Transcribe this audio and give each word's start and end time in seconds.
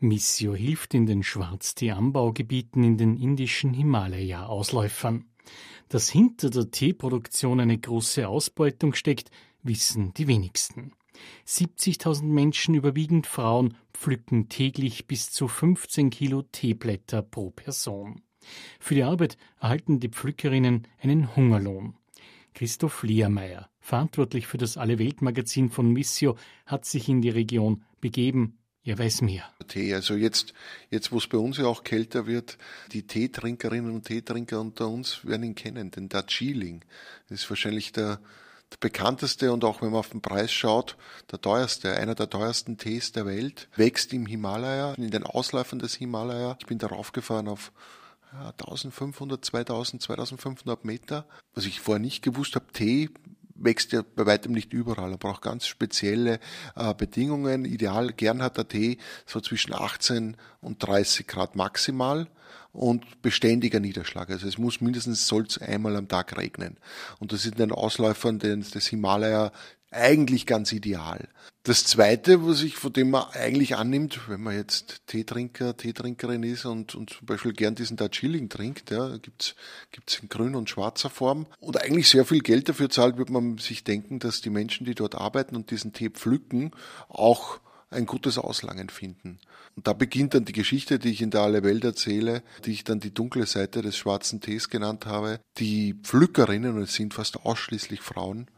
Missio 0.00 0.54
hilft 0.54 0.94
in 0.94 1.06
den 1.06 1.22
Schwarztee-Anbaugebieten 1.22 2.84
in 2.84 2.98
den 2.98 3.16
indischen 3.16 3.74
Himalaya-Ausläufern. 3.74 5.24
Dass 5.88 6.08
hinter 6.08 6.50
der 6.50 6.70
Teeproduktion 6.70 7.60
eine 7.60 7.78
große 7.78 8.28
Ausbeutung 8.28 8.94
steckt, 8.94 9.30
wissen 9.62 10.14
die 10.14 10.28
wenigsten. 10.28 10.92
70.000 11.46 12.24
Menschen, 12.24 12.74
überwiegend 12.74 13.26
Frauen, 13.26 13.76
pflücken 13.92 14.48
täglich 14.48 15.06
bis 15.06 15.30
zu 15.30 15.48
15 15.48 16.10
Kilo 16.10 16.42
Teeblätter 16.42 17.22
pro 17.22 17.50
Person. 17.50 18.22
Für 18.78 18.94
die 18.94 19.02
Arbeit 19.02 19.36
erhalten 19.60 20.00
die 20.00 20.08
Pflückerinnen 20.08 20.86
einen 21.00 21.34
Hungerlohn. 21.34 21.94
Christoph 22.54 23.02
Liermeier, 23.02 23.68
verantwortlich 23.80 24.46
für 24.46 24.58
das 24.58 24.76
Alle-Welt-Magazin 24.76 25.70
von 25.70 25.92
Missio, 25.92 26.36
hat 26.66 26.84
sich 26.84 27.08
in 27.08 27.20
die 27.20 27.30
Region 27.30 27.84
begeben. 28.00 28.58
Weiß 28.96 29.22
mehr. 29.22 29.44
Tee, 29.66 29.92
also 29.92 30.14
jetzt, 30.14 30.54
jetzt 30.90 31.12
wo 31.12 31.18
es 31.18 31.26
bei 31.26 31.36
uns 31.36 31.58
ja 31.58 31.66
auch 31.66 31.84
kälter 31.84 32.26
wird, 32.26 32.56
die 32.92 33.06
Teetrinkerinnen 33.06 33.92
und 33.92 34.06
Teetrinker 34.06 34.60
unter 34.60 34.88
uns 34.88 35.26
werden 35.26 35.42
ihn 35.42 35.54
kennen, 35.54 35.90
den 35.90 36.08
Darjeeling. 36.08 36.84
Das 37.28 37.42
ist 37.42 37.50
wahrscheinlich 37.50 37.92
der, 37.92 38.20
der 38.70 38.78
bekannteste 38.80 39.52
und 39.52 39.64
auch 39.64 39.82
wenn 39.82 39.90
man 39.90 39.98
auf 39.98 40.10
den 40.10 40.22
Preis 40.22 40.52
schaut, 40.52 40.96
der 41.30 41.40
teuerste, 41.40 41.96
einer 41.96 42.14
der 42.14 42.30
teuersten 42.30 42.78
Tees 42.78 43.12
der 43.12 43.26
Welt, 43.26 43.68
wächst 43.76 44.12
im 44.12 44.24
Himalaya, 44.24 44.94
in 44.94 45.10
den 45.10 45.24
Ausläufern 45.24 45.80
des 45.80 45.94
Himalaya. 45.94 46.56
Ich 46.60 46.66
bin 46.66 46.78
darauf 46.78 47.12
gefahren 47.12 47.48
auf 47.48 47.72
1500, 48.32 49.44
2000, 49.44 50.02
2500 50.02 50.84
Meter. 50.84 51.26
Was 51.54 51.66
ich 51.66 51.80
vorher 51.80 52.00
nicht 52.00 52.22
gewusst 52.22 52.54
habe, 52.54 52.66
Tee 52.72 53.10
wächst 53.58 53.92
ja 53.92 54.02
bei 54.16 54.26
weitem 54.26 54.52
nicht 54.52 54.72
überall. 54.72 55.10
Er 55.10 55.18
braucht 55.18 55.42
ganz 55.42 55.66
spezielle 55.66 56.40
äh, 56.76 56.94
Bedingungen. 56.94 57.64
Ideal, 57.64 58.12
gern 58.12 58.42
hat 58.42 58.56
der 58.56 58.68
Tee 58.68 58.98
so 59.26 59.40
zwischen 59.40 59.74
18 59.74 60.36
und 60.60 60.78
30 60.86 61.26
Grad 61.26 61.56
maximal 61.56 62.28
und 62.72 63.22
beständiger 63.22 63.80
Niederschlag. 63.80 64.30
Also 64.30 64.46
es 64.46 64.58
muss 64.58 64.80
mindestens 64.80 65.26
soll 65.26 65.46
einmal 65.60 65.96
am 65.96 66.08
Tag 66.08 66.36
regnen. 66.36 66.76
Und 67.18 67.32
das 67.32 67.44
ist 67.44 67.52
in 67.52 67.58
den 67.58 67.72
Ausläufern 67.72 68.38
des, 68.38 68.70
des 68.70 68.86
Himalaya 68.86 69.52
eigentlich 69.90 70.46
ganz 70.46 70.72
ideal. 70.72 71.28
Das 71.62 71.84
zweite, 71.84 72.46
was 72.46 72.62
ich 72.62 72.76
von 72.76 72.92
dem 72.92 73.10
man 73.10 73.26
eigentlich 73.32 73.76
annimmt, 73.76 74.28
wenn 74.28 74.42
man 74.42 74.54
jetzt 74.54 75.06
Teetrinker, 75.06 75.76
Teetrinkerin 75.76 76.42
ist 76.42 76.64
und, 76.64 76.94
und 76.94 77.10
zum 77.10 77.26
Beispiel 77.26 77.52
gern 77.52 77.74
diesen 77.74 77.96
Darjeeling 77.96 78.48
trinkt, 78.48 78.90
ja, 78.90 79.16
gibt's, 79.18 79.54
gibt's 79.90 80.18
in 80.18 80.28
grün 80.28 80.54
und 80.54 80.70
schwarzer 80.70 81.10
Form 81.10 81.46
und 81.60 81.82
eigentlich 81.82 82.08
sehr 82.08 82.24
viel 82.24 82.40
Geld 82.40 82.68
dafür 82.68 82.88
zahlt, 82.88 83.18
wird 83.18 83.30
man 83.30 83.58
sich 83.58 83.84
denken, 83.84 84.18
dass 84.18 84.40
die 84.40 84.50
Menschen, 84.50 84.86
die 84.86 84.94
dort 84.94 85.14
arbeiten 85.14 85.56
und 85.56 85.70
diesen 85.70 85.92
Tee 85.92 86.10
pflücken, 86.10 86.70
auch 87.08 87.60
ein 87.90 88.06
gutes 88.06 88.38
Auslangen 88.38 88.88
finden. 88.88 89.38
Und 89.76 89.86
da 89.86 89.92
beginnt 89.92 90.34
dann 90.34 90.44
die 90.44 90.52
Geschichte, 90.52 90.98
die 90.98 91.10
ich 91.10 91.22
in 91.22 91.30
der 91.30 91.42
Alle 91.42 91.62
Welt 91.62 91.84
erzähle, 91.84 92.42
die 92.64 92.72
ich 92.72 92.84
dann 92.84 93.00
die 93.00 93.14
dunkle 93.14 93.46
Seite 93.46 93.82
des 93.82 93.96
schwarzen 93.96 94.40
Tees 94.40 94.70
genannt 94.70 95.06
habe. 95.06 95.40
Die 95.58 95.94
Pflückerinnen, 95.94 96.76
und 96.76 96.82
es 96.82 96.94
sind 96.94 97.14
fast 97.14 97.44
ausschließlich 97.44 98.00
Frauen, 98.00 98.48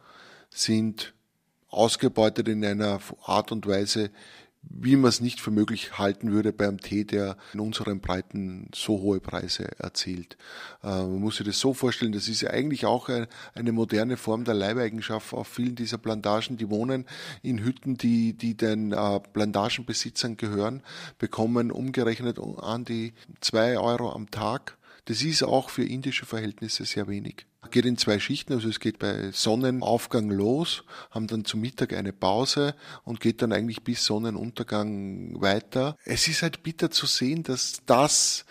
sind 0.49 1.13
ausgebeutet 1.71 2.49
in 2.49 2.65
einer 2.65 3.01
Art 3.25 3.53
und 3.53 3.67
Weise, 3.67 4.11
wie 4.63 4.97
man 4.97 5.09
es 5.09 5.21
nicht 5.21 5.41
für 5.41 5.51
möglich 5.51 5.99
halten 5.99 6.33
würde 6.33 6.53
bei 6.53 6.69
einem 6.69 6.81
Tee, 6.81 7.05
der 7.05 7.37
in 7.55 7.61
unseren 7.61 8.01
Breiten 8.01 8.69
so 8.75 9.01
hohe 9.01 9.21
Preise 9.21 9.69
erzielt. 9.79 10.37
Äh, 10.83 10.89
man 10.89 11.21
muss 11.21 11.37
sich 11.37 11.47
das 11.47 11.59
so 11.59 11.73
vorstellen, 11.73 12.13
das 12.13 12.29
ist 12.29 12.43
ja 12.43 12.51
eigentlich 12.51 12.85
auch 12.85 13.09
eine 13.55 13.73
moderne 13.73 14.17
Form 14.17 14.45
der 14.45 14.55
Leibeigenschaft 14.55 15.33
auf 15.33 15.49
vielen 15.49 15.77
dieser 15.77 15.99
Plantagen. 15.99 16.57
Die 16.57 16.69
wohnen 16.69 17.07
in 17.43 17.65
Hütten, 17.65 17.97
die, 17.97 18.35
die 18.35 18.57
den 18.57 18.93
äh, 18.93 19.21
Plantagenbesitzern 19.33 20.37
gehören, 20.37 20.83
bekommen 21.19 21.71
umgerechnet 21.71 22.39
an 22.39 22.85
die 22.85 23.15
zwei 23.41 23.79
Euro 23.79 24.13
am 24.13 24.31
Tag. 24.31 24.77
Das 25.07 25.23
ist 25.23 25.43
auch 25.43 25.71
für 25.71 25.85
indische 25.85 26.27
Verhältnisse 26.27 26.85
sehr 26.85 27.09
wenig 27.09 27.47
geht 27.71 27.85
in 27.85 27.97
zwei 27.97 28.19
Schichten, 28.19 28.55
also 28.55 28.69
es 28.69 28.81
geht 28.81 28.99
bei 28.99 29.31
Sonnenaufgang 29.33 30.31
los, 30.31 30.85
haben 31.11 31.27
dann 31.27 31.45
zum 31.45 31.61
Mittag 31.61 31.93
eine 31.93 32.13
Pause 32.13 32.75
und 33.05 33.21
geht 33.21 33.43
dann 33.43 33.53
eigentlich 33.53 33.83
bis 33.83 34.05
Sonnenuntergang 34.05 35.41
weiter. 35.41 35.97
Es 36.05 36.27
ist 36.29 36.43
halt 36.43 36.63
bitter 36.63 36.91
zu 36.91 37.07
sehen, 37.07 37.43
dass 37.43 37.83
das 37.87 38.45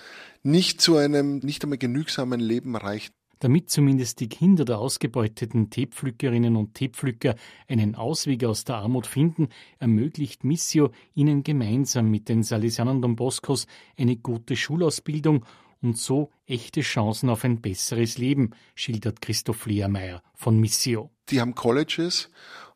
nicht 0.43 0.81
zu 0.81 0.97
einem 0.97 1.39
nicht 1.39 1.63
einmal 1.63 1.77
genügsamen 1.77 2.39
Leben 2.39 2.75
reicht. 2.75 3.13
Damit 3.39 3.69
zumindest 3.69 4.19
die 4.19 4.27
Kinder 4.27 4.65
der 4.65 4.79
ausgebeuteten 4.79 5.69
Teepflückerinnen 5.69 6.57
und 6.57 6.73
Teepflücker 6.73 7.35
einen 7.69 7.95
Ausweg 7.95 8.43
aus 8.43 8.65
der 8.65 8.75
Armut 8.75 9.07
finden, 9.07 9.47
ermöglicht 9.79 10.43
Missio 10.43 10.91
ihnen 11.15 11.43
gemeinsam 11.43 12.11
mit 12.11 12.27
den 12.27 12.43
Salesianern 12.43 13.01
Don 13.01 13.15
Boscos 13.15 13.65
eine 13.97 14.17
gute 14.17 14.57
Schulausbildung 14.57 15.45
und 15.81 15.97
so 15.97 16.31
echte 16.45 16.81
Chancen 16.81 17.29
auf 17.29 17.43
ein 17.43 17.61
besseres 17.61 18.17
Leben, 18.17 18.51
schildert 18.75 19.21
Christoph 19.21 19.65
Lehrmeier 19.65 20.21
von 20.35 20.59
Missio. 20.59 21.11
Die 21.29 21.39
haben 21.39 21.55
Colleges 21.55 22.29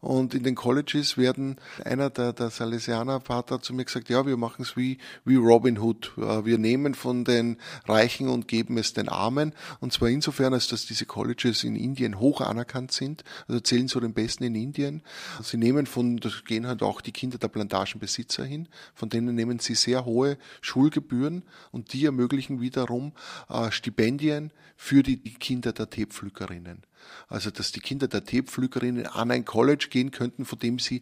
und 0.04 0.34
in 0.34 0.44
den 0.44 0.56
Colleges 0.56 1.18
werden, 1.18 1.56
einer 1.86 2.10
der, 2.10 2.34
der 2.34 2.50
Salesianer 2.50 3.22
Vater 3.22 3.62
zu 3.62 3.74
mir 3.74 3.86
gesagt, 3.86 4.10
ja, 4.10 4.26
wir 4.26 4.36
machen 4.36 4.64
es 4.64 4.76
wie, 4.76 4.98
wie 5.24 5.38
Robin 5.38 5.80
Hood. 5.80 6.12
Wir 6.18 6.58
nehmen 6.58 6.94
von 6.94 7.24
den 7.24 7.58
Reichen 7.86 8.28
und 8.28 8.50
geben 8.50 8.78
es 8.78 8.92
den 8.92 9.08
Armen. 9.08 9.54
Und 9.80 9.94
zwar 9.94 10.10
insofern, 10.10 10.54
als 10.54 10.68
dass 10.68 10.86
diese 10.86 11.06
Colleges 11.06 11.64
in 11.64 11.78
Indien 11.78 12.20
hoch 12.20 12.42
anerkannt 12.42 12.92
sind, 12.92 13.24
also 13.48 13.62
zählen 13.62 13.88
zu 13.88 14.02
den 14.02 14.14
besten 14.14 14.44
in 14.44 14.56
Indien. 14.56 15.04
Sie 15.42 15.58
nehmen 15.58 15.86
von, 15.86 16.18
das 16.18 16.44
gehen 16.44 16.68
halt 16.68 16.84
auch 16.84 17.00
die 17.00 17.14
Kinder 17.14 17.38
der 17.38 17.48
Plantagenbesitzer 17.48 18.44
hin, 18.44 18.68
von 18.94 19.08
denen 19.08 19.36
nehmen 19.36 19.60
sie 19.60 19.76
sehr 19.76 20.04
hohe 20.04 20.38
Schulgebühren 20.60 21.44
und 21.72 21.94
die 21.94 22.04
ermöglichen 22.06 22.60
wiederum 22.60 23.14
äh, 23.48 23.72
Stipendien 23.72 24.52
für 24.76 25.02
die 25.02 25.18
Kinder 25.18 25.72
der 25.72 25.90
Teepflückerinnen. 25.90 26.84
Also, 27.28 27.52
dass 27.52 27.72
die 27.72 27.80
Kinder 27.80 28.08
der 28.08 28.24
Teepflückerinnen 28.24 29.08
an 29.08 29.32
ein 29.32 29.46
College 29.46 29.88
gehen 29.90 30.12
könnten, 30.12 30.46
von 30.46 30.60
dem 30.60 30.80
sie 30.80 31.02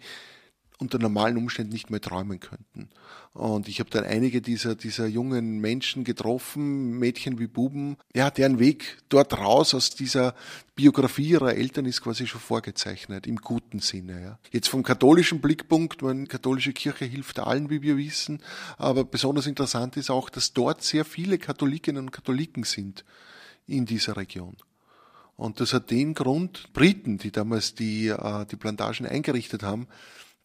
unter 0.81 0.97
normalen 0.97 1.37
Umständen 1.37 1.71
nicht 1.71 1.91
mehr 1.91 2.01
träumen 2.01 2.39
könnten. 2.39 2.89
Und 3.33 3.69
ich 3.69 3.79
habe 3.79 3.91
dann 3.91 4.03
einige 4.03 4.41
dieser, 4.41 4.75
dieser 4.75 5.05
jungen 5.05 5.59
Menschen 5.59 6.03
getroffen, 6.03 6.97
Mädchen 6.97 7.39
wie 7.39 7.47
Buben, 7.47 7.97
ja, 8.13 8.31
deren 8.31 8.59
Weg 8.59 8.97
dort 9.07 9.37
raus 9.37 9.73
aus 9.73 9.91
dieser 9.91 10.33
Biografie 10.75 11.29
ihrer 11.29 11.55
Eltern 11.55 11.85
ist 11.85 12.01
quasi 12.01 12.25
schon 12.25 12.41
vorgezeichnet, 12.41 13.27
im 13.27 13.37
guten 13.37 13.79
Sinne. 13.79 14.21
Ja. 14.21 14.39
Jetzt 14.51 14.69
vom 14.69 14.81
katholischen 14.81 15.39
Blickpunkt, 15.39 16.01
meine 16.01 16.25
katholische 16.25 16.73
Kirche 16.73 17.05
hilft 17.05 17.39
allen, 17.39 17.69
wie 17.69 17.83
wir 17.83 17.95
wissen, 17.95 18.41
aber 18.77 19.05
besonders 19.05 19.45
interessant 19.45 19.95
ist 19.97 20.09
auch, 20.09 20.29
dass 20.29 20.51
dort 20.51 20.81
sehr 20.81 21.05
viele 21.05 21.37
Katholikinnen 21.37 22.05
und 22.05 22.11
Katholiken 22.11 22.63
sind 22.63 23.05
in 23.67 23.85
dieser 23.85 24.17
Region. 24.17 24.57
Und 25.35 25.59
das 25.59 25.73
hat 25.73 25.89
den 25.91 26.13
Grund, 26.13 26.71
Briten, 26.73 27.17
die 27.17 27.31
damals 27.31 27.73
die, 27.73 28.07
äh, 28.07 28.45
die 28.45 28.55
Plantagen 28.55 29.05
eingerichtet 29.05 29.63
haben, 29.63 29.87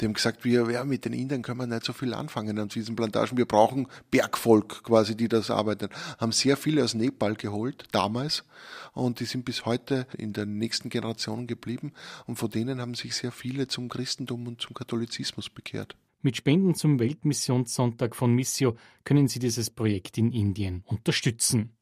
die 0.01 0.05
haben 0.05 0.13
gesagt, 0.13 0.45
wir, 0.45 0.71
ja, 0.71 0.85
mit 0.85 1.07
den 1.07 1.15
Indern 1.15 1.41
können 1.41 1.59
wir 1.59 1.67
nicht 1.67 1.85
so 1.85 1.95
viel 1.95 2.13
anfangen 2.13 2.59
an 2.59 2.69
diesen 2.69 2.97
Plantagen. 2.97 3.39
Wir 3.39 3.47
brauchen 3.47 3.89
Bergvolk 4.11 4.83
quasi, 4.83 5.17
die 5.17 5.29
das 5.29 5.51
arbeiten. 5.51 5.89
Haben 6.19 6.33
sehr 6.33 6.59
viele 6.59 6.85
aus 6.85 6.93
Nepal 6.93 7.35
geholt, 7.35 7.85
damals. 7.93 8.45
Und 8.93 9.21
die 9.21 9.25
sind 9.25 9.47
bis 9.47 9.65
heute 9.65 10.07
in 10.19 10.35
den 10.35 10.59
nächsten 10.59 10.91
Generationen 10.91 11.47
geblieben. 11.47 11.93
Und 12.27 12.37
von 12.37 12.51
denen 12.51 12.81
haben 12.81 12.95
sich 12.95 13.15
sehr 13.15 13.33
viele 13.33 13.69
zum 13.69 13.89
Christentum 13.89 14.47
und 14.47 14.61
zum 14.61 14.75
Katholizismus 14.75 15.49
bekehrt. 15.49 15.97
Mit 16.21 16.37
Spenden 16.37 16.75
zum 16.75 16.99
Weltmissionssonntag 16.99 18.17
von 18.17 18.35
Missio 18.35 18.77
können 19.05 19.29
Sie 19.29 19.39
dieses 19.39 19.71
Projekt 19.71 20.19
in 20.19 20.31
Indien 20.31 20.83
unterstützen. 20.85 21.77